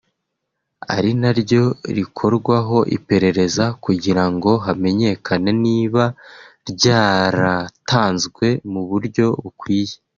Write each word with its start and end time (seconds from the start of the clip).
ari 0.95 1.11
naryo 1.21 1.63
rikorwaho 1.97 2.77
iperereza 2.97 3.65
kugirango 3.83 4.51
hamenyekane 4.65 5.51
niba 5.65 6.03
ryaratanzwe 6.69 8.45
mu 8.71 8.81
buryo 8.89 9.25
bukwiye 9.43 9.95